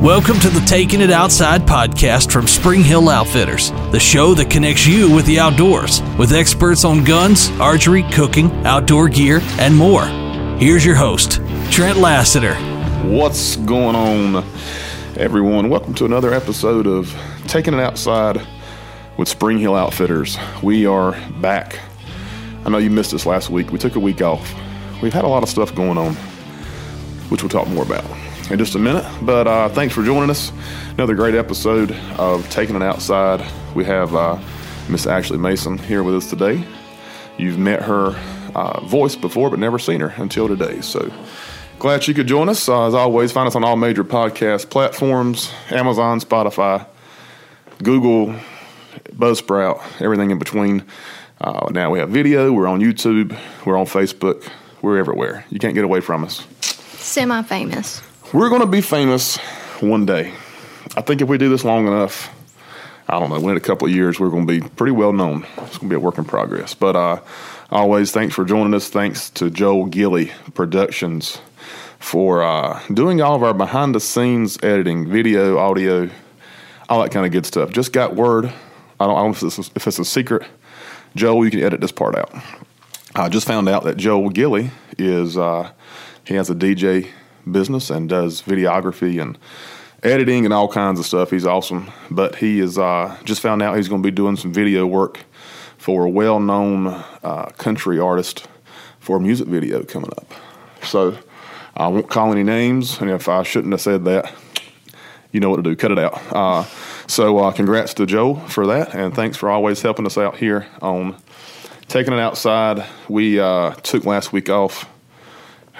[0.00, 4.86] Welcome to the Taking It Outside podcast from Spring Hill Outfitters, the show that connects
[4.86, 10.06] you with the outdoors, with experts on guns, archery, cooking, outdoor gear, and more.
[10.56, 11.32] Here's your host,
[11.70, 12.54] Trent Lassiter.
[13.10, 14.42] What's going on,
[15.18, 15.68] everyone?
[15.68, 17.14] Welcome to another episode of
[17.46, 18.40] Taking It Outside
[19.18, 20.38] with Spring Hill Outfitters.
[20.62, 21.12] We are
[21.42, 21.78] back.
[22.64, 23.70] I know you missed us last week.
[23.70, 24.50] We took a week off.
[25.02, 26.14] We've had a lot of stuff going on,
[27.28, 28.06] which we'll talk more about
[28.50, 29.06] in just a minute.
[29.22, 30.52] But uh, thanks for joining us.
[30.90, 33.40] Another great episode of Taking It Outside.
[33.74, 34.38] We have uh,
[34.88, 36.64] Miss Ashley Mason here with us today.
[37.38, 38.16] You've met her
[38.54, 40.80] uh, voice before, but never seen her until today.
[40.80, 41.12] So
[41.78, 42.68] glad she could join us.
[42.68, 46.86] Uh, as always, find us on all major podcast platforms Amazon, Spotify,
[47.82, 48.34] Google,
[49.10, 50.84] Buzzsprout, everything in between.
[51.40, 54.46] Uh, now we have video, we're on YouTube, we're on Facebook,
[54.82, 55.44] we're everywhere.
[55.50, 56.46] You can't get away from us.
[56.60, 58.02] Semi famous.
[58.32, 59.38] We're going to be famous
[59.80, 60.32] one day.
[60.96, 62.32] I think if we do this long enough,
[63.08, 65.44] I don't know, within a couple of years, we're going to be pretty well known.
[65.58, 66.72] It's going to be a work in progress.
[66.72, 67.20] But uh,
[67.70, 68.88] always, thanks for joining us.
[68.88, 71.40] Thanks to Joel Gilly Productions
[71.98, 76.08] for uh, doing all of our behind the scenes editing, video, audio,
[76.88, 77.72] all that kind of good stuff.
[77.72, 78.44] Just got word.
[78.44, 80.46] I don't, I don't know if it's, if it's a secret.
[81.16, 82.32] Joel, you can edit this part out.
[83.12, 85.72] I just found out that Joel Gilly is, uh,
[86.24, 87.10] he has a DJ
[87.50, 89.38] business and does videography and
[90.02, 91.30] editing and all kinds of stuff.
[91.30, 91.90] He's awesome.
[92.10, 95.20] But he is uh, just found out he's going to be doing some video work
[95.78, 96.86] for a well known
[97.22, 98.46] uh, country artist
[98.98, 100.32] for a music video coming up.
[100.82, 101.16] So
[101.76, 104.32] I won't call any names, and if I shouldn't have said that,
[105.32, 105.76] you know what to do.
[105.76, 106.20] Cut it out.
[106.32, 106.64] Uh,
[107.06, 110.66] so uh, congrats to Joe for that, and thanks for always helping us out here
[110.82, 111.16] on
[111.88, 112.84] taking it outside.
[113.08, 114.89] We uh, took last week off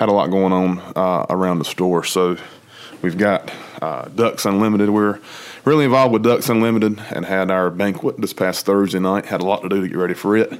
[0.01, 2.03] had a lot going on uh, around the store.
[2.03, 2.39] So
[3.03, 4.89] we've got uh, Ducks Unlimited.
[4.89, 5.20] We're
[5.67, 9.27] really involved with Ducks Unlimited and had our banquet this past Thursday night.
[9.27, 10.59] Had a lot to do to get ready for it.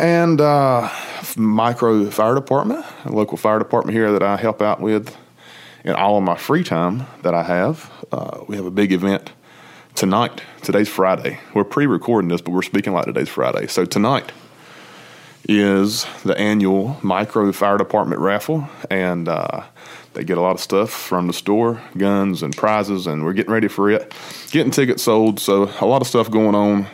[0.00, 0.88] And uh,
[1.36, 5.16] Micro Fire Department, local fire department here that I help out with
[5.82, 7.90] in all of my free time that I have.
[8.12, 9.32] Uh, we have a big event
[9.96, 10.42] tonight.
[10.62, 11.40] Today's Friday.
[11.54, 13.66] We're pre recording this, but we're speaking like today's Friday.
[13.66, 14.30] So tonight,
[15.60, 19.62] is the annual micro fire department raffle, and uh,
[20.14, 23.52] they get a lot of stuff from the store, guns and prizes, and we're getting
[23.52, 24.14] ready for it.
[24.50, 26.86] Getting tickets sold, so a lot of stuff going on.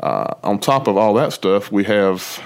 [0.00, 2.42] Uh, on top of all that stuff, we have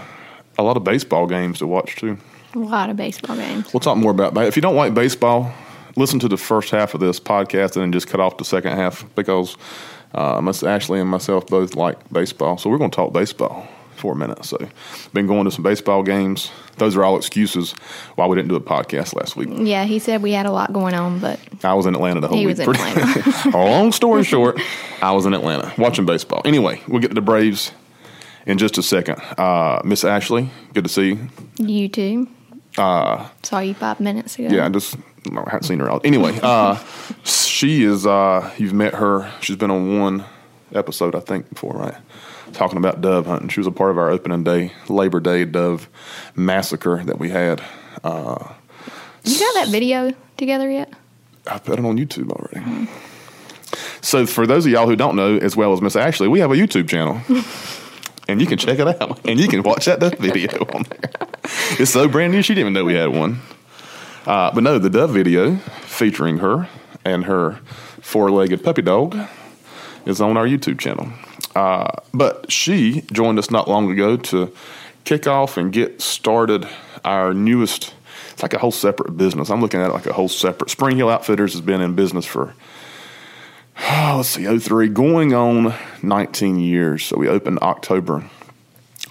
[0.59, 2.19] a lot of baseball games to watch too.
[2.55, 3.73] A lot of baseball games.
[3.73, 4.47] We'll talk more about that.
[4.47, 5.53] If you don't like baseball,
[5.97, 8.73] listen to the first half of this podcast and then just cut off the second
[8.73, 9.57] half because
[10.15, 12.59] uh, Miss Ashley and myself both like baseball.
[12.59, 13.69] So we're going to talk baseball
[14.03, 14.45] for a minute.
[14.45, 14.59] So,
[15.15, 16.51] been going to some baseball games.
[16.79, 17.71] Those are all excuses
[18.17, 19.49] why we didn't do a podcast last week.
[19.53, 22.27] Yeah, he said we had a lot going on, but I was in Atlanta the
[22.27, 22.59] whole he week.
[22.67, 23.51] was in Atlanta.
[23.57, 24.61] long story short,
[25.01, 26.43] I was in Atlanta watching baseball.
[26.45, 27.71] Anyway, we'll get to the Braves
[28.45, 29.21] in just a second.
[29.39, 31.29] Uh, Miss Ashley, good to see you.
[31.59, 32.29] You too.
[32.77, 34.49] Uh, Saw you five minutes ago.
[34.51, 34.97] Yeah, I just
[35.31, 36.05] I haven't seen her out.
[36.05, 36.77] Anyway, uh,
[37.25, 38.05] she is.
[38.05, 39.31] Uh, you've met her.
[39.41, 40.25] She's been on one
[40.75, 41.95] episode, I think, before, right?
[42.53, 43.49] Talking about dove hunting.
[43.49, 45.89] She was a part of our opening day, Labor Day dove
[46.35, 47.63] massacre that we had.
[48.05, 48.53] Uh,
[49.25, 50.93] you got that video together yet?
[51.47, 52.67] I put it on YouTube already.
[52.67, 52.89] Mm.
[54.01, 56.51] So, for those of y'all who don't know, as well as Miss Ashley, we have
[56.51, 57.21] a YouTube channel.
[58.29, 59.21] and you can check it out.
[59.25, 61.11] And you can watch that dove video on there.
[61.79, 63.41] It's so brand new, she didn't even know we had one.
[64.27, 66.69] Uh, but no, the dove video featuring her
[67.05, 67.61] and her
[68.01, 69.17] four legged puppy dog
[70.07, 71.09] is on our YouTube channel.
[71.55, 74.53] Uh, but she joined us not long ago to
[75.05, 76.69] kick off and get started
[77.05, 77.95] our newest.
[78.33, 79.51] It's like a whole separate business.
[79.51, 80.71] I'm looking at it like a whole separate.
[80.71, 82.55] Spring Hill Outfitters has been in business for
[83.79, 87.05] oh, let's see, 03, going on 19 years.
[87.05, 88.25] So we opened October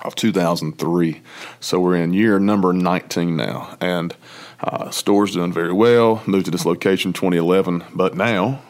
[0.02, 1.22] of 2003.
[1.60, 4.16] So we're in year number 19 now, and
[4.60, 6.24] uh, store's doing very well.
[6.26, 8.62] Moved to this location 2011, but now,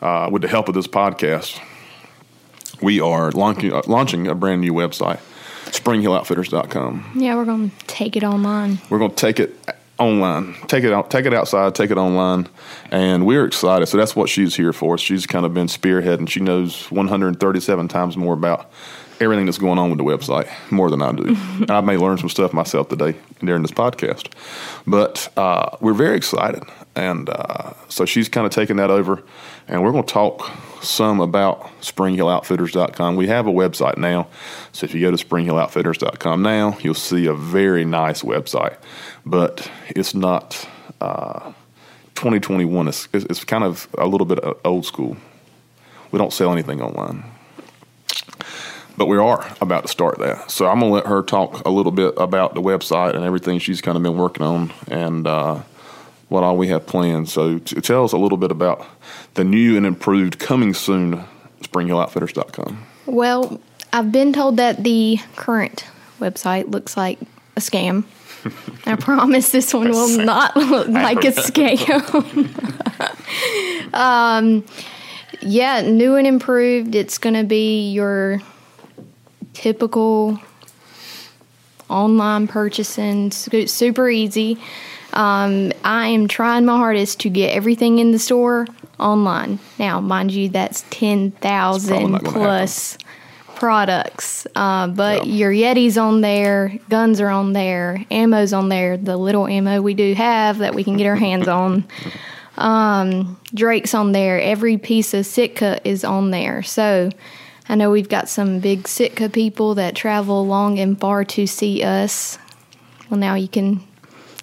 [0.00, 1.60] uh, with the help of this podcast,
[2.80, 5.20] we are launching, uh, launching a brand new website,
[5.66, 7.12] springhilloutfitters.com.
[7.16, 8.78] Yeah, we're going to take it online.
[8.90, 9.58] We're going to take it
[9.98, 12.48] online, take it out, take it outside, take it online,
[12.90, 13.86] and we're excited.
[13.86, 14.98] So that's what she's here for.
[14.98, 16.28] She's kind of been spearheading.
[16.28, 18.70] She knows 137 times more about
[19.20, 21.24] everything that's going on with the website more than I do.
[21.60, 24.32] and I may learn some stuff myself today during this podcast,
[24.86, 26.62] but uh, we're very excited,
[26.94, 29.22] and uh, so she's kind of taking that over,
[29.68, 30.50] and we're going to talk
[30.82, 33.16] some about SpringHillOutfitters.com.
[33.16, 34.28] We have a website now,
[34.72, 38.76] so if you go to SpringHillOutfitters.com now, you'll see a very nice website,
[39.24, 40.68] but it's not
[41.00, 41.52] uh,
[42.16, 45.16] 2021 is it's kind of a little bit old school.
[46.10, 47.24] We don't sell anything online,
[48.96, 50.50] but we are about to start that.
[50.50, 53.80] So I'm gonna let her talk a little bit about the website and everything she's
[53.80, 55.60] kind of been working on and uh,
[56.28, 57.28] what all we have planned.
[57.28, 58.86] So t- tell us a little bit about
[59.34, 61.24] the new and improved coming soon
[61.62, 62.86] SpringHillOutfitters.com.
[63.06, 63.60] Well,
[63.92, 65.86] I've been told that the current
[66.20, 67.20] website looks like
[67.56, 68.04] a scam.
[68.84, 71.84] I promise this one will not look like a scam.
[73.94, 74.64] um,
[75.40, 76.94] yeah, new and improved.
[76.94, 78.40] It's going to be your
[79.56, 80.38] typical
[81.88, 84.58] online purchasing, super easy.
[85.14, 88.66] Um, I am trying my hardest to get everything in the store
[89.00, 89.58] online.
[89.78, 92.98] Now, mind you, that's 10,000 plus
[93.54, 94.46] products.
[94.54, 99.46] Uh, but your Yeti's on there, guns are on there, ammo's on there, the little
[99.46, 101.84] ammo we do have that we can get our hands on.
[102.58, 104.40] Um, Drake's on there.
[104.40, 106.62] Every piece of Sitka is on there.
[106.62, 107.10] So
[107.68, 111.82] I know we've got some big Sitka people that travel long and far to see
[111.82, 112.38] us.
[113.10, 113.82] Well, now you can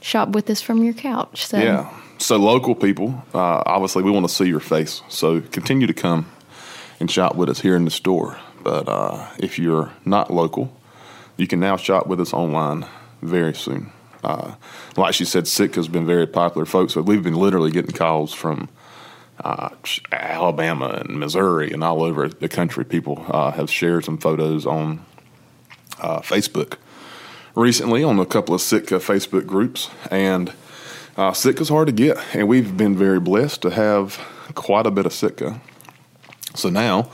[0.01, 1.45] shop with us from your couch.
[1.45, 1.89] So yeah.
[2.17, 5.01] So local people, uh, obviously, we want to see your face.
[5.09, 6.25] So continue to come
[6.99, 8.39] and shop with us here in the store.
[8.61, 10.73] But uh, if you're not local,
[11.35, 12.85] you can now shop with us online
[13.21, 13.91] very soon.
[14.23, 14.55] Uh,
[14.95, 16.95] like she said, Sitka's been very popular, folks.
[16.95, 18.69] We've been literally getting calls from
[19.43, 19.69] uh,
[20.11, 22.85] Alabama and Missouri and all over the country.
[22.85, 25.05] People uh, have shared some photos on
[25.99, 26.77] uh, Facebook
[27.55, 30.49] recently on a couple of Sitka Facebook groups, and
[31.17, 34.19] uh, Sitka's hard to get, and we've been very blessed to have
[34.55, 35.61] quite a bit of Sitka.
[36.55, 37.09] So now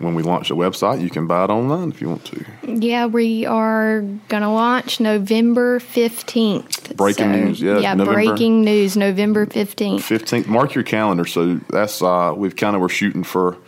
[0.00, 2.44] when we launch the website, you can buy it online if you want to.
[2.66, 6.96] Yeah, we are going to launch November 15th.
[6.96, 7.78] Breaking so, news, yeah.
[7.78, 9.96] Yeah, November, breaking news, November 15th.
[9.98, 10.46] 15th.
[10.46, 11.26] Mark your calendar.
[11.26, 13.58] So that's, uh, we've kind of, we're shooting for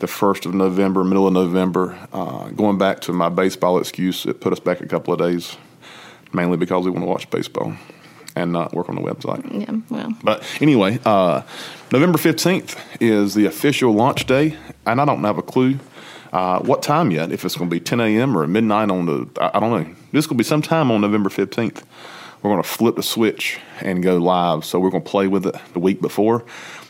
[0.00, 1.98] the 1st of November, middle of November.
[2.12, 5.56] Uh, going back to my baseball excuse, it put us back a couple of days,
[6.34, 7.74] mainly because we want to watch baseball
[8.38, 9.42] and not work on the website.
[9.52, 10.14] Yeah, well.
[10.22, 11.42] But anyway, uh,
[11.92, 14.56] November 15th is the official launch day,
[14.86, 15.78] and I don't have a clue
[16.32, 18.36] uh, what time yet, if it's going to be 10 a.m.
[18.36, 19.94] or midnight on the, I, I don't know.
[20.12, 21.82] This will be sometime on November 15th.
[22.42, 24.64] We're going to flip the switch and go live.
[24.64, 26.44] So we're going to play with it the week before.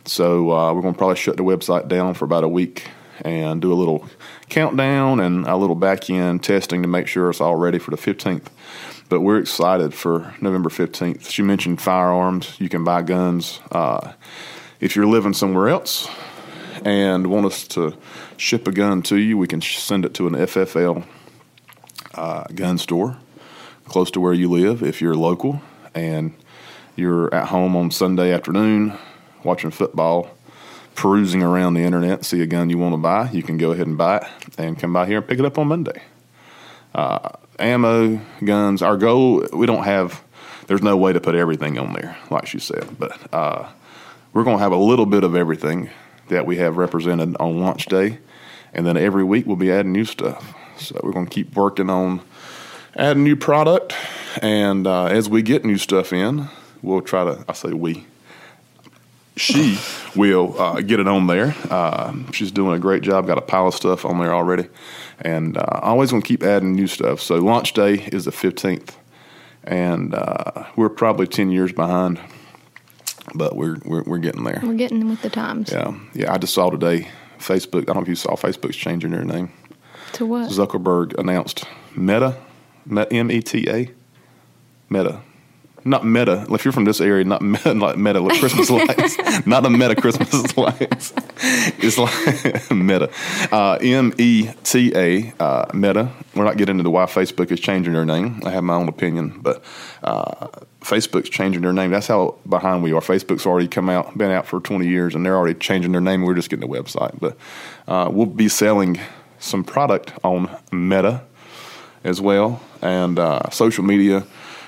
[0.04, 2.88] So uh, we're going to probably shut the website down for about a week
[3.22, 4.06] and do a little
[4.48, 7.96] countdown and a little back end testing to make sure it's all ready for the
[7.96, 8.46] 15th.
[9.08, 11.30] But we're excited for November 15th.
[11.30, 12.56] She mentioned firearms.
[12.60, 13.60] You can buy guns.
[13.72, 14.12] Uh,
[14.80, 16.08] if you're living somewhere else
[16.84, 17.96] and want us to
[18.36, 21.06] ship a gun to you, we can send it to an FFL
[22.14, 23.16] uh, gun store
[23.86, 25.62] close to where you live if you're local
[25.94, 26.34] and
[26.94, 28.92] you're at home on Sunday afternoon
[29.42, 30.28] watching football,
[30.94, 33.86] perusing around the internet, see a gun you want to buy, you can go ahead
[33.86, 34.24] and buy it
[34.58, 36.02] and come by here and pick it up on Monday.
[36.94, 38.82] Uh, ammo, guns.
[38.82, 40.22] Our goal, we don't have,
[40.66, 43.68] there's no way to put everything on there, like she said, but uh,
[44.32, 45.90] we're going to have a little bit of everything
[46.28, 48.18] that we have represented on launch day.
[48.72, 50.54] And then every week we'll be adding new stuff.
[50.78, 52.20] So we're going to keep working on
[52.94, 53.94] adding new product.
[54.42, 56.48] And uh, as we get new stuff in,
[56.82, 58.06] we'll try to, I say we,
[59.36, 59.78] she
[60.14, 61.54] will uh, get it on there.
[61.70, 63.26] Uh, she's doing a great job.
[63.26, 64.68] Got a pile of stuff on there already,
[65.20, 67.20] and uh, I always want to keep adding new stuff.
[67.20, 68.96] So launch day is the fifteenth,
[69.64, 72.20] and uh, we're probably ten years behind,
[73.34, 74.60] but we're, we're we're getting there.
[74.62, 75.70] We're getting with the times.
[75.72, 76.32] Yeah, yeah.
[76.32, 77.08] I just saw today
[77.38, 77.82] Facebook.
[77.82, 79.50] I don't know if you saw Facebook's changing their name.
[80.14, 80.50] To what?
[80.50, 82.36] Zuckerberg announced Meta,
[82.90, 83.90] M E T A,
[84.88, 85.20] Meta
[85.84, 86.46] not meta.
[86.50, 89.94] If you're from this area, not meta, like meta like Christmas lights, not a meta
[89.94, 91.12] Christmas lights.
[91.78, 93.10] It's like meta,
[93.52, 96.10] uh, M E T A, uh, meta.
[96.34, 98.42] We're not getting into why Facebook is changing their name.
[98.44, 99.62] I have my own opinion, but
[100.02, 100.48] uh,
[100.80, 101.90] Facebook's changing their name.
[101.90, 103.00] That's how behind we are.
[103.00, 106.22] Facebook's already come out, been out for 20 years, and they're already changing their name.
[106.22, 107.36] We're just getting a website, but
[107.86, 109.00] uh, we'll be selling
[109.38, 111.22] some product on Meta
[112.04, 114.24] as well and uh, social media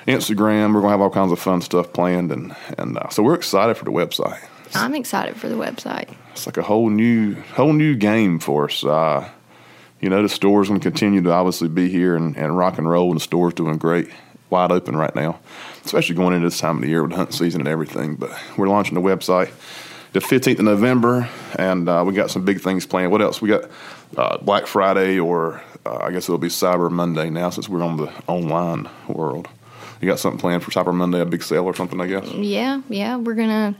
[0.06, 0.74] Instagram.
[0.74, 3.76] We're gonna have all kinds of fun stuff planned, and and uh, so we're excited
[3.76, 4.42] for the website.
[4.74, 6.14] I'm excited for the website.
[6.32, 8.84] It's like a whole new whole new game for us.
[8.84, 9.28] Uh,
[10.00, 12.88] you know, the store's going to continue to obviously be here and, and rock and
[12.88, 14.08] roll, and the store's doing great,
[14.48, 15.38] wide open right now,
[15.84, 18.16] especially going into this time of the year with hunting season and everything.
[18.16, 19.50] But we're launching the website
[20.12, 23.12] the 15th of November, and uh, we got some big things planned.
[23.12, 23.40] What else?
[23.40, 23.70] We got
[24.16, 27.96] uh, Black Friday, or uh, I guess it'll be Cyber Monday now since we're on
[27.96, 29.48] the online world.
[30.00, 32.26] You got something planned for Cyber Monday, a big sale or something, I guess?
[32.32, 33.16] Yeah, yeah.
[33.16, 33.74] We're going to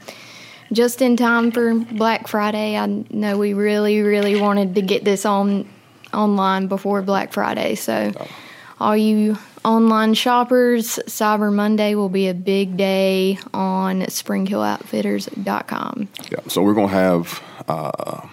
[0.73, 2.77] just in time for Black Friday.
[2.77, 5.69] I know we really, really wanted to get this on
[6.13, 7.75] online before Black Friday.
[7.75, 8.29] So, oh.
[8.79, 16.09] all you online shoppers, Cyber Monday will be a big day on SpringHillOutfitters.com.
[16.31, 17.43] Yeah, so we're going to have.
[17.67, 18.27] Uh,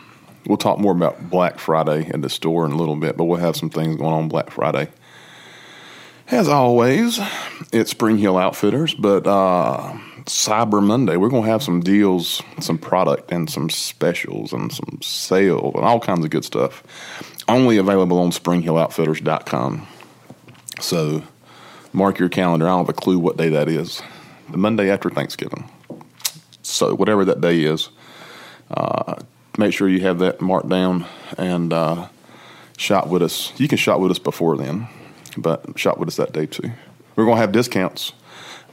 [0.45, 3.39] we'll talk more about Black Friday in the store in a little bit, but we'll
[3.39, 4.89] have some things going on Black Friday.
[6.29, 7.21] As always,
[7.71, 12.77] it's Spring Hill Outfitters, but uh, Cyber Monday, we're going to have some deals, some
[12.77, 16.83] product, and some specials, and some sales, and all kinds of good stuff.
[17.47, 19.87] Only available on SpringHillOutfitters.com.
[20.81, 21.23] So
[21.93, 22.65] mark your calendar.
[22.65, 24.01] I don't have a clue what day that is.
[24.49, 25.71] The Monday after Thanksgiving.
[26.61, 27.87] So whatever that day is,
[28.69, 29.15] uh,
[29.57, 31.05] make sure you have that marked down
[31.37, 32.09] and uh,
[32.77, 33.53] shop with us.
[33.57, 34.89] You can shop with us before then,
[35.37, 36.71] but shop with us that day too.
[37.15, 38.13] We're going to have discounts.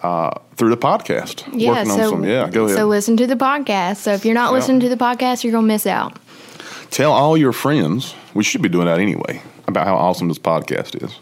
[0.03, 1.49] Uh, through the podcast.
[1.59, 2.77] Yeah, so, some, yeah, go ahead.
[2.77, 3.97] So listen to the podcast.
[3.97, 4.59] So if you're not yeah.
[4.59, 6.19] listening to the podcast, you're going to miss out.
[6.91, 8.15] Tell all your friends.
[8.35, 11.19] We should be doing that anyway about how awesome this podcast is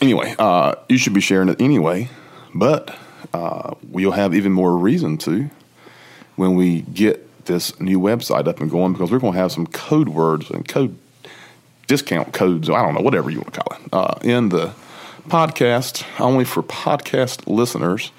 [0.00, 2.08] anyway, uh, you should be sharing it anyway,
[2.54, 2.96] but
[3.32, 5.50] uh, we'll have even more reason to
[6.36, 9.66] when we get this new website up and going because we're going to have some
[9.66, 10.96] code words and code
[11.88, 12.70] discount codes.
[12.70, 14.72] I don't know, whatever you want to call it, uh, in the
[15.28, 18.12] podcast only for podcast listeners,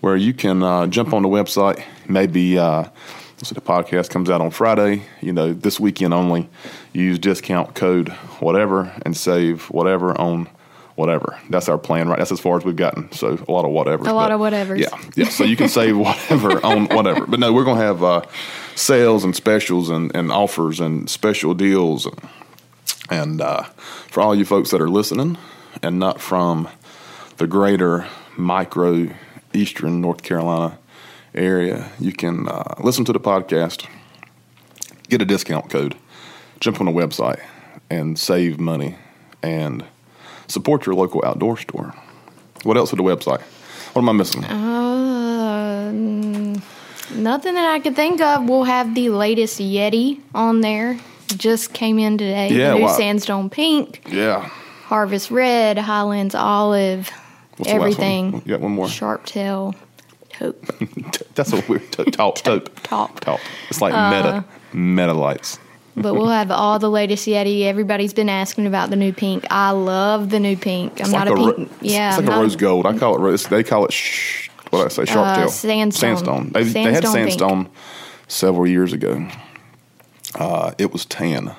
[0.00, 1.82] where you can uh, jump on the website.
[2.08, 2.84] Maybe uh,
[3.42, 5.02] so the podcast comes out on Friday.
[5.20, 6.48] You know, this weekend only.
[6.92, 8.08] Use discount code
[8.40, 10.48] whatever and save whatever on
[10.94, 11.38] whatever.
[11.48, 12.18] That's our plan, right?
[12.18, 13.12] That's as far as we've gotten.
[13.12, 14.08] So a lot of whatever.
[14.08, 14.74] A lot of whatever.
[14.74, 15.28] Yeah, yeah.
[15.28, 17.26] So you can save whatever on whatever.
[17.26, 18.22] But no, we're going to have uh,
[18.74, 22.06] sales and specials and, and offers and special deals.
[22.06, 22.16] And,
[23.10, 23.64] and uh,
[24.08, 25.38] for all you folks that are listening
[25.82, 26.68] and not from
[27.36, 29.08] the greater micro
[29.52, 30.78] eastern North Carolina
[31.34, 33.86] area, you can uh, listen to the podcast,
[35.08, 35.96] get a discount code,
[36.60, 37.40] jump on the website,
[37.90, 38.96] and save money
[39.42, 39.84] and–
[40.48, 41.94] support your local outdoor store.
[42.64, 43.40] What else at the website?
[43.92, 44.44] What am I missing?
[44.44, 45.92] Uh,
[47.14, 48.48] nothing that I can think of.
[48.48, 50.98] We'll have the latest Yeti on there.
[51.36, 52.50] Just came in today.
[52.50, 54.02] Yeah, new Sandstone Pink.
[54.08, 54.48] Yeah.
[54.84, 57.10] Harvest Red, Highlands Olive,
[57.56, 58.42] What's everything.
[58.44, 58.88] You got one more.
[58.88, 59.74] Sharp Tail.
[60.30, 61.34] Taupe.
[61.34, 62.12] That's a weird taupe.
[62.12, 62.82] Taupe.
[62.82, 63.20] Taupe.
[63.20, 63.40] Taupe.
[63.68, 64.44] It's like uh, meta.
[64.72, 65.58] Meta lights
[66.02, 67.62] but we'll have all the latest Yeti.
[67.62, 69.46] Everybody's been asking about the new pink.
[69.50, 70.92] I love the new pink.
[70.92, 71.70] I'm it's not like a, pink.
[71.70, 72.86] Ro- yeah, it's like a rose gold.
[72.86, 73.46] I call it rose.
[73.46, 76.16] They call it sh- what I say sharp uh, tail sandstone.
[76.16, 76.50] Sandstone.
[76.52, 77.76] They, sandstone they had sandstone pink.
[78.28, 79.28] several years ago.
[80.34, 81.54] Uh, it was tan.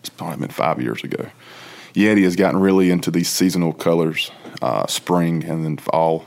[0.00, 1.28] It's probably been five years ago.
[1.94, 4.30] Yeti has gotten really into these seasonal colors,
[4.60, 6.24] uh, spring and then fall.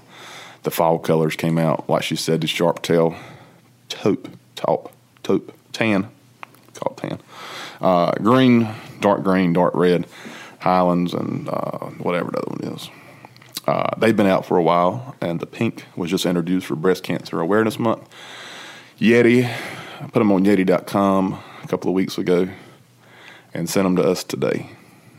[0.63, 3.15] The fall colors came out, like she said, the sharp tail,
[3.89, 4.91] taupe, taupe,
[5.24, 6.10] taupe, tan,
[6.74, 7.20] called tan.
[7.82, 8.67] Uh, green,
[9.00, 10.08] dark green, dark red,
[10.60, 12.89] Highlands, and uh, whatever the other one is.
[13.67, 17.03] Uh, they've been out for a while, and the pink was just introduced for Breast
[17.03, 18.08] Cancer Awareness Month.
[19.00, 22.48] Yeti, I put them on Yeti.com a couple of weeks ago
[23.53, 24.69] and sent them to us today.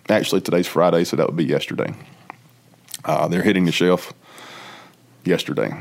[0.09, 1.93] Actually, today's Friday, so that would be yesterday.
[3.05, 4.13] Uh, they're hitting the shelf
[5.25, 5.77] yesterday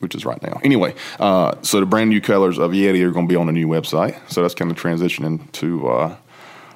[0.00, 0.60] which is right now.
[0.62, 3.52] Anyway, uh, so the brand new colors of Yeti are going to be on a
[3.52, 4.18] new website.
[4.30, 6.16] So that's kind of transitioning to uh,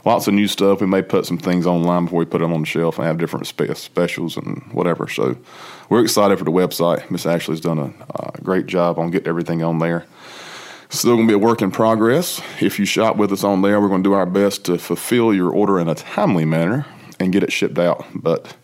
[0.05, 0.81] lots of new stuff.
[0.81, 3.19] We may put some things online before we put them on the shelf and have
[3.19, 5.09] different spe- specials and whatever.
[5.09, 5.37] So
[5.91, 7.11] we're excited for the website.
[7.11, 10.07] Miss Ashley's done a uh, great job on getting everything on there.
[10.91, 12.41] Still going to be a work in progress.
[12.61, 15.35] If you shop with us on there, we're going to do our best to fulfill
[15.35, 16.87] your order in a timely manner
[17.21, 18.07] and get it shipped out.
[18.15, 18.57] But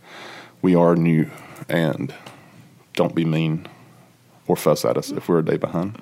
[0.62, 1.30] we are new
[1.68, 2.14] and
[2.94, 3.68] don't be mean
[4.46, 6.00] or fuss at us if we're a day behind.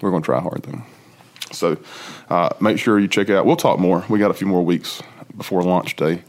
[0.00, 0.82] We're going to try hard though.
[1.52, 1.76] So
[2.30, 3.44] uh, make sure you check out.
[3.44, 4.06] We'll talk more.
[4.08, 5.02] We got a few more weeks
[5.36, 6.22] before launch day,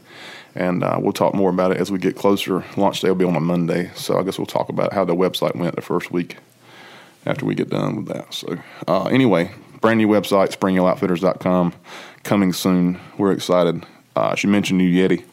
[0.54, 2.62] and uh, we'll talk more about it as we get closer.
[2.76, 5.16] Launch day will be on a Monday, so I guess we'll talk about how the
[5.16, 6.36] website went the first week
[7.26, 8.32] after we get done with that.
[8.32, 11.74] So uh, anyway, brand new website, springhilloutfitters.com,
[12.22, 13.00] coming soon.
[13.16, 13.84] We're excited.
[14.16, 15.24] Uh, she mentioned new Yeti.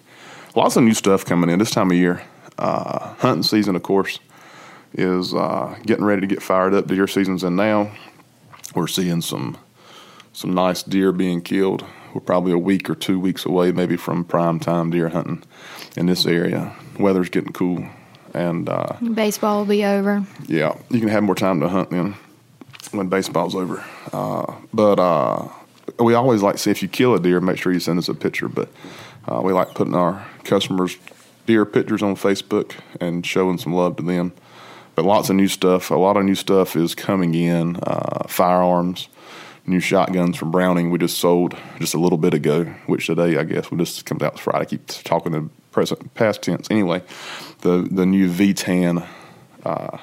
[0.56, 2.22] Lots of new stuff coming in this time of year.
[2.58, 4.20] Uh, hunting season, of course
[4.98, 6.88] is uh, getting ready to get fired up.
[6.88, 7.92] Deer season's in now.
[8.74, 9.58] We're seeing some
[10.34, 11.86] some nice deer being killed.
[12.14, 15.44] We're probably a week or two weeks away, maybe from prime time deer hunting
[15.96, 16.76] in this area.
[17.00, 17.86] Weather's getting cool,
[18.36, 20.26] and uh, baseball will be over.
[20.48, 22.16] Yeah, you can have more time to hunt then
[22.92, 23.84] when baseball's over.
[24.14, 25.48] Uh, but uh,
[26.00, 28.10] we always like to see if you kill a deer, make sure you send us
[28.10, 28.48] a picture.
[28.48, 28.70] But
[29.28, 30.98] uh, we like putting our customers'
[31.46, 34.34] deer pictures on Facebook and showing some love to them
[34.96, 35.92] but lots of new stuff.
[35.92, 37.76] A lot of new stuff is coming in.
[37.84, 39.10] Uh, firearms,
[39.68, 40.90] new shotguns from Browning.
[40.90, 44.24] We just sold just a little bit ago, which today I guess we just comes
[44.24, 44.60] out Friday.
[44.60, 46.68] I keep talking the present past tense.
[46.72, 47.04] Anyway,
[47.62, 49.04] the the new V-tan.
[49.64, 49.98] Uh,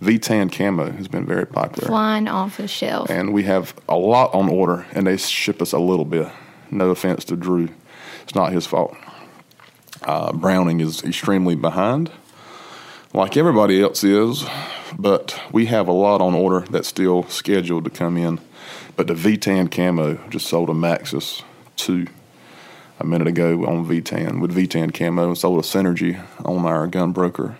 [0.00, 1.86] V-tan camo has been very popular.
[1.88, 3.08] Flying off the shelf.
[3.10, 6.28] And we have a lot on order, and they ship us a little bit.
[6.70, 7.68] No offense to Drew,
[8.22, 8.96] it's not his fault.
[10.02, 12.10] Uh, Browning is extremely behind,
[13.12, 14.44] like everybody else is,
[14.98, 18.40] but we have a lot on order that's still scheduled to come in.
[18.96, 21.42] But the V-tan camo just sold a Maxus
[21.76, 22.06] 2
[22.98, 25.28] a minute ago on V-tan with V-tan camo.
[25.28, 27.56] And sold a Cynergy on our gun broker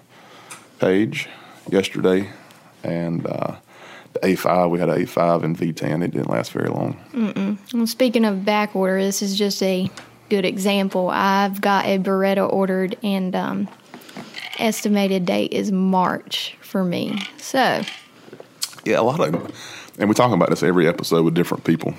[0.78, 1.28] page
[1.70, 2.30] yesterday,
[2.82, 3.56] and uh,
[4.12, 6.04] the A5 we had an A5 and V10.
[6.04, 6.96] It didn't last very long.
[7.72, 9.90] Well, speaking of back order, this is just a
[10.28, 11.10] good example.
[11.10, 13.68] I've got a Beretta ordered, and um,
[14.58, 17.20] estimated date is March for me.
[17.38, 17.82] So
[18.84, 19.34] Yeah, a lot of,
[19.98, 21.94] and we're talking about this every episode with different people.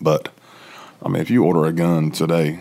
[0.00, 0.28] But
[1.06, 2.58] I mean, if you order a gun today,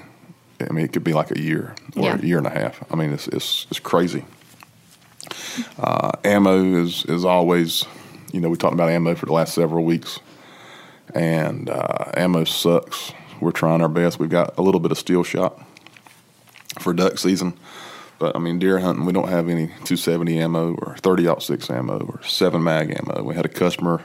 [0.61, 2.17] I mean, it could be like a year or Yeah.
[2.21, 2.81] a year and a half.
[2.91, 4.23] I mean, it's it's, it's crazy.
[5.79, 7.85] Uh, ammo is is always,
[8.31, 10.19] you know, we talked about ammo for the last several weeks,
[11.15, 13.13] and uh, ammo sucks.
[13.41, 14.19] We're trying our best.
[14.19, 15.59] We've got a little bit of steel shot
[16.79, 17.57] for duck season,
[18.19, 21.97] but I mean, deer hunting, we don't have any 270 ammo or 30 six ammo
[21.99, 23.23] or seven mag ammo.
[23.23, 24.03] We had a customer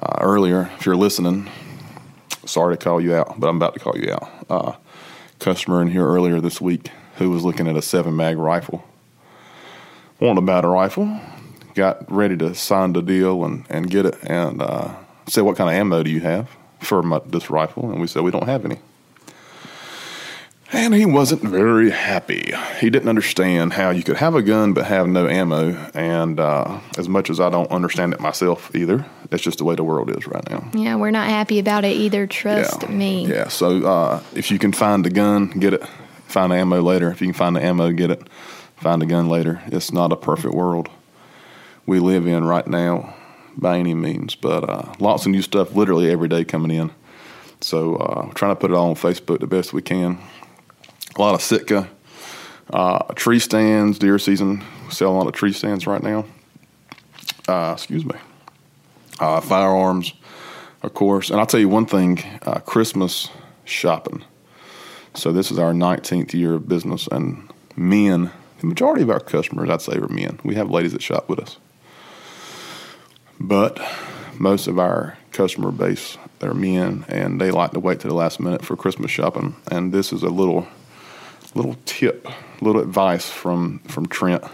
[0.00, 0.70] uh, earlier.
[0.78, 1.50] If you're listening,
[2.48, 4.28] sorry to call you out, but I'm about to call you out.
[4.48, 4.72] Uh,
[5.38, 8.84] customer in here earlier this week who was looking at a seven mag rifle.
[10.20, 11.20] Wanted to buy a rifle,
[11.74, 14.94] got ready to sign the deal and, and get it, and uh,
[15.26, 16.48] said, What kind of ammo do you have
[16.80, 17.90] for my, this rifle?
[17.90, 18.78] And we said, We don't have any.
[20.70, 22.52] And he wasn't very happy.
[22.78, 25.74] He didn't understand how you could have a gun but have no ammo.
[25.94, 29.76] And uh, as much as I don't understand it myself either, that's just the way
[29.76, 30.68] the world is right now.
[30.74, 32.26] yeah, we're not happy about it either.
[32.26, 32.88] Trust yeah.
[32.90, 33.26] me.
[33.26, 33.48] Yeah.
[33.48, 35.82] So uh, if you can find the gun, get it.
[36.26, 37.10] Find the ammo later.
[37.10, 38.28] If you can find the ammo, get it.
[38.76, 39.62] Find a gun later.
[39.66, 40.90] It's not a perfect world
[41.88, 43.14] we live in right now
[43.56, 46.90] by any means, but uh, lots of new stuff literally every day coming in.
[47.62, 50.18] So uh, we're trying to put it all on Facebook the best we can.
[51.16, 51.88] A lot of Sitka
[52.72, 54.62] uh, tree stands, deer season.
[54.86, 56.26] We sell a lot of tree stands right now.
[57.46, 58.14] Uh, excuse me.
[59.18, 60.12] Uh, firearms,
[60.82, 61.30] of course.
[61.30, 63.28] And I'll tell you one thing uh, Christmas
[63.64, 64.22] shopping.
[65.14, 69.70] So this is our 19th year of business, and men, the majority of our customers,
[69.70, 70.38] I'd say, are men.
[70.44, 71.56] We have ladies that shop with us.
[73.40, 73.80] But
[74.38, 78.38] most of our customer base are men, and they like to wait to the last
[78.38, 79.56] minute for Christmas shopping.
[79.70, 80.68] And this is a little
[81.58, 82.26] little tip,
[82.60, 84.44] little advice from from Trent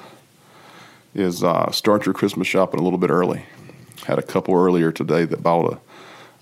[1.14, 3.44] is uh, start your Christmas shopping a little bit early.
[4.06, 5.74] Had a couple earlier today that bought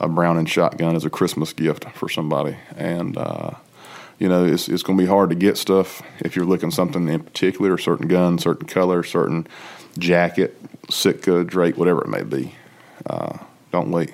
[0.00, 3.50] a, a Browning shotgun as a Christmas gift for somebody, and uh,
[4.18, 7.08] you know it's it's going to be hard to get stuff if you're looking something
[7.08, 9.46] in particular, certain gun, certain color, certain
[9.98, 10.56] jacket,
[10.90, 12.54] Sitka, Drake, whatever it may be.
[13.04, 13.36] Uh,
[13.72, 14.12] don't wait.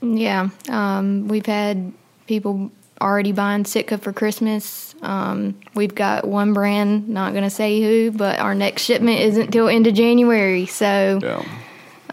[0.00, 1.92] Yeah, um, we've had
[2.26, 4.94] people already buying Sitka for Christmas.
[5.02, 9.50] Um, we've got one brand, not going to say who, but our next shipment isn't
[9.50, 10.66] till end of January.
[10.66, 11.44] So Yeah.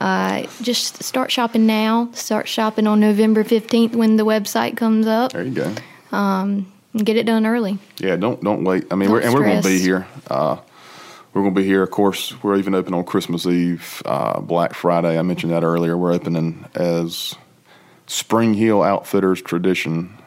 [0.02, 2.10] uh, just start shopping now.
[2.14, 5.72] Start shopping on November 15th when the website comes up There you go.
[6.12, 6.66] and
[7.06, 7.78] get it done early.
[8.00, 8.86] Yeah, don't don't wait.
[8.92, 10.08] I mean, Don't we're, and we're going to be here.
[10.30, 10.58] Uh,
[11.34, 11.84] we're going to be here.
[11.84, 15.20] Of course, we're even open on Christmas Eve, uh, Black Friday.
[15.20, 15.96] I mentioned that earlier.
[15.96, 17.36] We're opening as
[18.08, 20.18] Spring Hill Outfitters tradition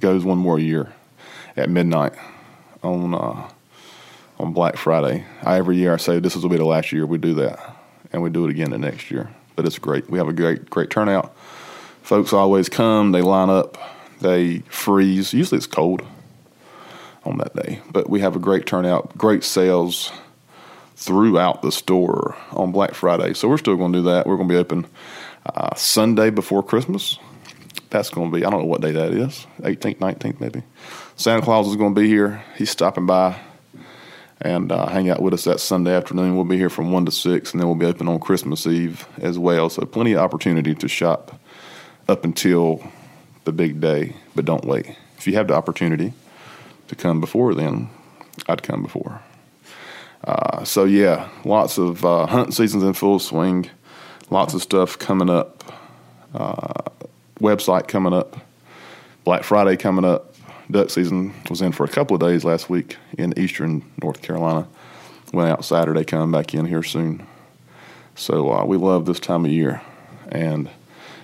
[0.00, 0.92] goes one more year
[1.56, 2.12] at midnight
[2.82, 3.48] on uh,
[4.38, 5.24] on Black Friday.
[5.42, 7.76] I, every year I say this will be the last year we do that,
[8.12, 9.30] and we do it again the next year.
[9.56, 10.08] But it's great.
[10.08, 11.36] We have a great great turnout.
[12.02, 13.12] Folks always come.
[13.12, 13.76] They line up.
[14.20, 15.34] They freeze.
[15.34, 16.02] Usually it's cold
[17.24, 17.80] on that day.
[17.90, 20.10] But we have a great turnout, great sales
[20.96, 23.34] throughout the store on Black Friday.
[23.34, 24.26] So we're still going to do that.
[24.26, 24.86] We're going to be open
[25.46, 27.18] uh, Sunday before Christmas.
[27.90, 30.62] That's going to be, I don't know what day that is, 18th, 19th maybe.
[31.16, 32.44] Santa Claus is going to be here.
[32.56, 33.38] He's stopping by
[34.40, 36.36] and uh, hang out with us that Sunday afternoon.
[36.36, 39.06] We'll be here from 1 to 6, and then we'll be open on Christmas Eve
[39.18, 39.68] as well.
[39.68, 41.40] So plenty of opportunity to shop
[42.08, 42.86] up until
[43.44, 44.96] the big day, but don't wait.
[45.16, 46.12] If you have the opportunity
[46.86, 47.90] to come before then,
[48.46, 49.20] I'd come before.
[50.22, 53.68] Uh, so yeah, lots of uh, hunting seasons in full swing.
[54.30, 55.64] Lots of stuff coming up.
[57.40, 58.36] Website coming up.
[59.24, 60.34] Black Friday coming up.
[60.70, 64.68] Duck season was in for a couple of days last week in eastern North Carolina.
[65.32, 67.26] Went out Saturday, coming back in here soon.
[68.14, 69.80] So uh, we love this time of year.
[70.30, 70.68] And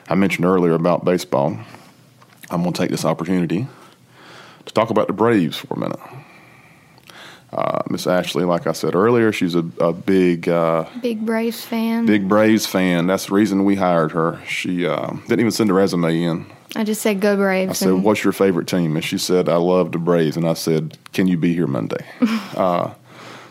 [0.08, 1.58] I mentioned earlier about baseball.
[2.50, 3.66] I'm going to take this opportunity
[4.64, 6.00] to talk about the Braves for a minute.
[7.54, 12.04] Uh, Miss Ashley, like I said earlier, she's a, a big uh, big Braves fan.
[12.04, 13.06] Big Braves fan.
[13.06, 14.40] That's the reason we hired her.
[14.46, 16.46] She uh, didn't even send a resume in.
[16.74, 17.70] I just said go Braves.
[17.70, 20.54] I said, "What's your favorite team?" And she said, "I love the Braves." And I
[20.54, 22.04] said, "Can you be here Monday?"
[22.56, 22.94] Uh,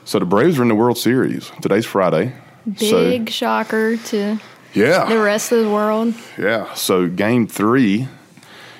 [0.05, 1.51] so the Braves are in the World Series.
[1.61, 2.33] Today's Friday.
[2.79, 4.39] Big so, shocker to
[4.73, 6.13] yeah the rest of the world.
[6.37, 6.73] Yeah.
[6.73, 8.07] So Game Three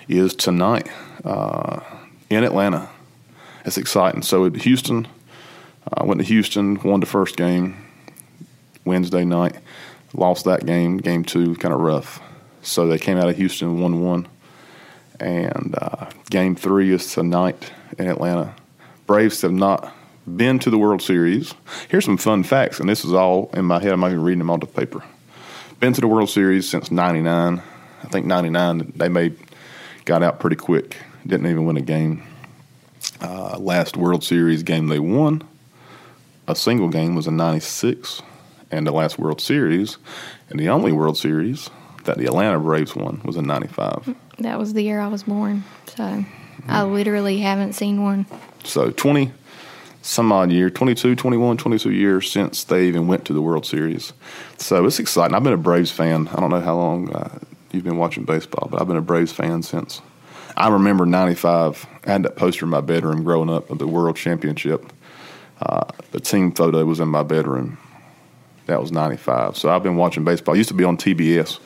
[0.08, 0.90] is tonight
[1.24, 1.82] uh,
[2.30, 2.90] in Atlanta.
[3.66, 4.22] It's exciting.
[4.22, 5.08] So Houston,
[5.94, 7.78] I went to Houston, won the first game
[8.86, 9.56] Wednesday night,
[10.14, 10.98] lost that game.
[10.98, 12.22] Game two, kind of rough.
[12.62, 14.28] So they came out of Houston 1 1.
[15.20, 18.56] And uh, game three is tonight in Atlanta.
[19.06, 19.94] Braves have not
[20.36, 21.54] been to the World Series.
[21.90, 23.94] Here's some fun facts, and this is all in my head.
[23.94, 25.04] I'm not even reading them on the paper.
[25.80, 27.62] Been to the World Series since '99.
[28.04, 29.38] I think '99 they made
[30.06, 30.98] got out pretty quick.
[31.26, 32.24] Didn't even win a game.
[33.24, 35.42] Uh, last World Series game they won,
[36.48, 38.22] a single game was in '96,
[38.70, 39.98] and the last World Series,
[40.50, 41.70] and the only World Series
[42.04, 44.14] that the Atlanta Braves won was in '95.
[44.40, 46.26] That was the year I was born, so
[46.68, 48.26] I literally haven't seen one.
[48.66, 49.32] So 20
[50.04, 54.12] some odd year 22, 21, 22 years since they even went to the World Series.
[54.58, 55.34] So it's exciting.
[55.34, 56.28] I've been a Braves fan.
[56.28, 57.40] I don't know how long uh,
[57.72, 60.02] you've been watching baseball, but I've been a Braves fan since
[60.56, 61.88] I remember 95.
[62.06, 64.92] I had that poster in my bedroom growing up of the World Championship.
[65.62, 67.78] Uh, the team photo was in my bedroom.
[68.66, 69.58] That was 95.
[69.58, 70.56] So I've been watching baseball.
[70.56, 71.60] I used to be on TBS,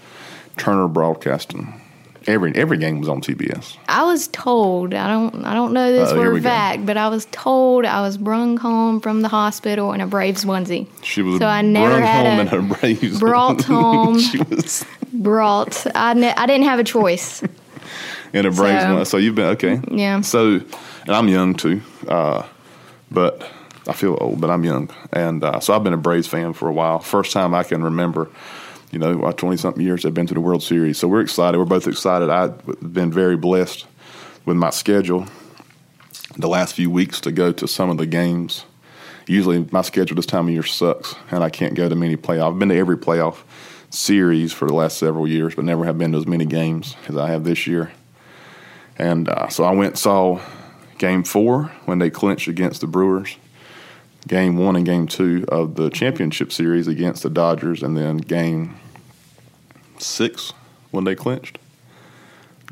[0.58, 1.82] Turner Broadcasting
[2.28, 3.78] every every game was on TBS.
[3.88, 7.08] I was told I don't I don't know this uh, for a fact, but I
[7.08, 10.88] was told I was brung home from the hospital in a Braves onesie.
[11.04, 14.20] She was so I never had home a, in a Braves brought home.
[14.20, 15.88] she was brought.
[15.96, 17.42] I ne- I didn't have a choice.
[18.34, 19.80] In a Braves so, one, so you've been okay.
[19.90, 20.22] Yeah.
[20.22, 22.46] So, and I'm young too, uh,
[23.12, 23.50] but
[23.88, 26.68] I feel old, but I'm young, and uh, so I've been a Braves fan for
[26.68, 27.00] a while.
[27.00, 28.30] First time I can remember
[28.92, 30.98] you know, 20 something years I've been to the World Series.
[30.98, 31.58] So we're excited.
[31.58, 32.30] We're both excited.
[32.30, 33.86] I've been very blessed
[34.46, 35.28] with my schedule
[36.38, 38.66] the last few weeks to go to some of the games.
[39.28, 42.54] Usually my schedule this time of year sucks and I can't go to many playoff.
[42.54, 43.38] I've been to every playoff
[43.90, 47.18] series for the last several years, but never have been to as many games as
[47.18, 47.92] I have this year.
[48.98, 50.42] And uh, so I went and saw
[50.98, 53.38] game four when they clinched against the Brewers
[54.28, 58.76] game one and game two of the championship series against the Dodgers, and then game
[59.98, 60.54] six
[60.92, 61.58] when they clinched.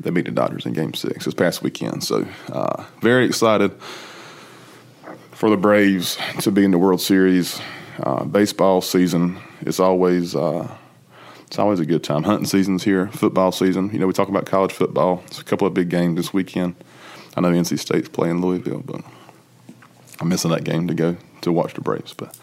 [0.02, 2.04] They beat the Dodgers in game six this past weekend.
[2.04, 3.72] So, uh, very excited
[5.32, 7.58] for the Braves to be in the World Series.
[7.98, 10.36] Uh, baseball season is always.
[10.36, 10.68] Uh,
[11.46, 12.24] it's always a good time.
[12.24, 13.90] Hunting season's here, football season.
[13.92, 15.22] You know, we talk about college football.
[15.26, 16.74] It's a couple of big games this weekend.
[17.36, 19.02] I know NC State's playing Louisville, but
[20.20, 22.14] I'm missing that game to go to watch the Braves.
[22.14, 22.36] But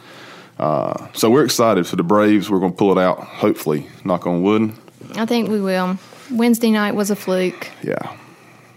[0.58, 2.50] uh, so we're excited for the Braves.
[2.50, 3.20] We're going to pull it out.
[3.20, 4.74] Hopefully, knock on wood.
[5.16, 5.98] I think we will.
[6.32, 7.70] Wednesday night was a fluke.
[7.82, 8.16] Yeah,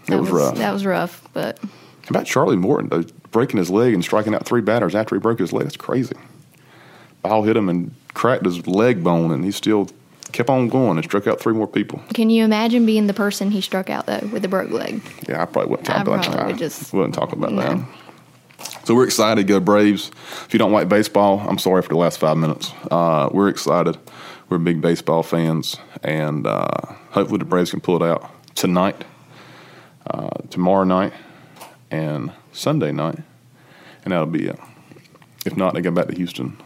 [0.09, 0.55] it was, was, rough.
[0.57, 1.59] That was rough, but.
[1.59, 5.19] How about Charlie Morton though, breaking his leg and striking out three batters after he
[5.19, 5.63] broke his leg?
[5.63, 6.15] That's crazy.
[7.21, 9.89] Ball hit him and cracked his leg bone, and he still
[10.31, 12.01] kept on going and struck out three more people.
[12.13, 15.01] Can you imagine being the person he struck out though with the broke leg?
[15.27, 16.47] Yeah, I probably wouldn't talk I about that.
[16.47, 17.61] Would just wouldn't talk about no.
[17.61, 17.87] that.
[18.85, 19.47] So we're excited.
[19.47, 20.11] Go Braves.
[20.45, 22.73] If you don't like baseball, I'm sorry for the last five minutes.
[22.89, 23.97] Uh, we're excited.
[24.49, 26.69] We're big baseball fans, and uh,
[27.09, 29.03] hopefully the Braves can pull it out tonight,
[30.09, 31.11] uh, tomorrow night,
[31.91, 33.19] and Sunday night,
[34.05, 34.59] and that'll be it.
[35.45, 36.57] If not, they go back to Houston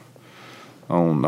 [0.89, 1.26] on.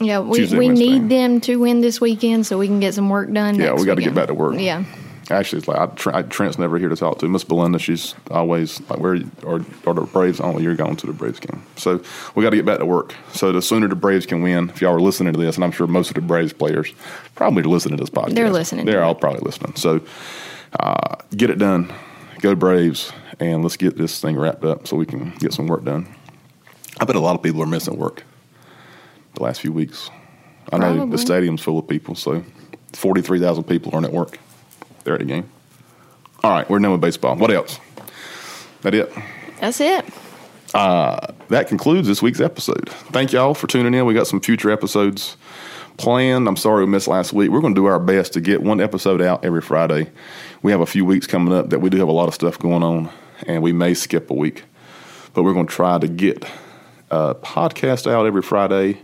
[0.00, 3.08] Yeah, we, Tuesday, we need them to win this weekend so we can get some
[3.08, 3.54] work done.
[3.54, 4.58] Yeah, we got to get back to work.
[4.58, 4.84] Yeah
[5.30, 7.28] actually, it's like I, Trent's never here to talk to.
[7.28, 10.62] Miss Belinda, she's always like, "Where or or the Braves only?
[10.62, 12.02] You're going to the Braves game." So
[12.34, 13.14] we got to get back to work.
[13.32, 15.72] So the sooner the Braves can win, if y'all are listening to this, and I'm
[15.72, 16.92] sure most of the Braves players
[17.34, 18.34] probably listen to this podcast.
[18.34, 18.86] They're listening.
[18.86, 19.76] They're all probably listening.
[19.76, 20.00] So
[20.78, 21.92] uh, get it done.
[22.40, 25.84] Go Braves, and let's get this thing wrapped up so we can get some work
[25.84, 26.14] done.
[27.00, 28.22] I bet a lot of people are missing work
[29.34, 30.10] the last few weeks.
[30.72, 30.98] I Probably.
[30.98, 32.44] know the stadium's full of people, so
[32.92, 34.38] 43,000 people aren't at work.
[35.04, 35.48] They're at a game.
[36.42, 37.36] All right, we're done with baseball.
[37.36, 37.78] What else?
[38.82, 39.12] That it?
[39.60, 40.04] That's it.
[40.74, 42.88] Uh, that concludes this week's episode.
[42.88, 44.06] Thank y'all for tuning in.
[44.06, 45.36] We got some future episodes
[45.96, 46.48] planned.
[46.48, 47.50] I'm sorry we missed last week.
[47.50, 50.10] We're going to do our best to get one episode out every Friday.
[50.62, 52.58] We have a few weeks coming up that we do have a lot of stuff
[52.58, 53.10] going on,
[53.46, 54.64] and we may skip a week,
[55.32, 56.44] but we're going to try to get
[57.10, 58.98] a podcast out every Friday,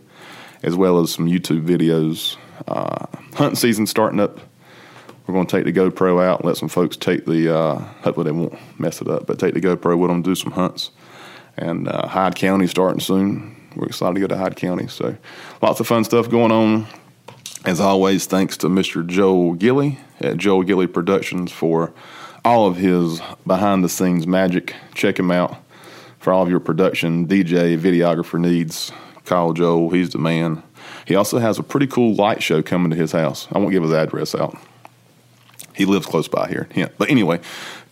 [0.63, 2.37] as well as some YouTube videos.
[2.67, 4.41] Uh, season starting up.
[5.27, 7.57] We're going to take the GoPro out let some folks take the.
[7.57, 10.53] Uh, hopefully they won't mess it up, but take the GoPro with them, do some
[10.53, 10.91] hunts.
[11.57, 13.57] And uh, Hyde County starting soon.
[13.77, 14.89] We're excited to go to Hyde County.
[14.89, 15.17] So
[15.63, 16.87] lots of fun stuff going on.
[17.65, 19.07] As always, thanks to Mr.
[19.07, 21.93] Joel Gilly at Joel Gilly Productions for
[22.45, 24.75] all of his behind the scenes magic.
[24.95, 25.59] Check him out
[26.19, 28.93] for all of your production, DJ, videographer needs.
[29.31, 30.61] Call Joel, he's the man.
[31.07, 33.47] He also has a pretty cool light show coming to his house.
[33.53, 34.59] I won't give his address out.
[35.73, 36.69] He lives close by here.
[36.75, 36.89] Yeah.
[36.99, 37.39] But anyway,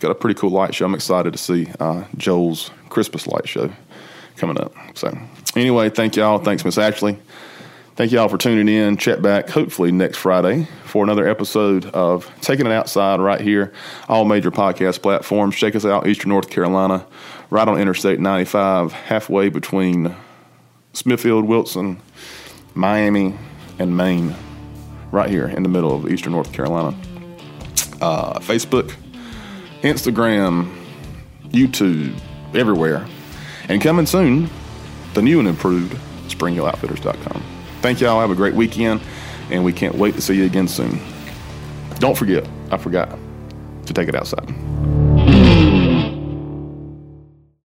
[0.01, 0.85] got a pretty cool light show.
[0.85, 3.71] I'm excited to see uh, Joel's Christmas light show
[4.37, 4.75] coming up.
[4.95, 5.17] So,
[5.55, 6.41] anyway, thank y'all.
[6.41, 7.17] Thanks, Miss Ashley.
[7.95, 8.97] Thank y'all for tuning in.
[8.97, 13.73] Check back hopefully next Friday for another episode of Taking It Outside right here.
[14.09, 15.55] All major podcast platforms.
[15.55, 17.07] Check us out, Eastern North Carolina,
[17.49, 20.17] right on Interstate 95, halfway between
[20.93, 22.01] Smithfield, Wilson,
[22.75, 23.35] Miami,
[23.79, 24.35] and Maine,
[25.13, 26.97] right here in the middle of Eastern North Carolina.
[28.01, 28.95] Uh, Facebook,
[29.83, 30.75] Instagram,
[31.51, 32.19] YouTube,
[32.55, 33.07] everywhere.
[33.69, 34.49] And coming soon,
[35.15, 35.97] the new and improved
[36.29, 37.43] SpringHillOutfitters.com.
[37.81, 38.21] Thank y'all.
[38.21, 39.01] Have a great weekend,
[39.51, 41.01] and we can't wait to see you again soon.
[41.99, 43.19] Don't forget, I forgot
[43.87, 45.08] to take it outside.